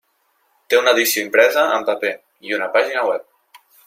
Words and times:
Té 0.73 0.77
una 0.77 0.93
edició 0.97 1.25
impresa 1.25 1.65
en 1.75 1.85
paper 1.91 2.11
i 2.49 2.57
una 2.57 2.71
pàgina 2.79 3.05
web. 3.11 3.29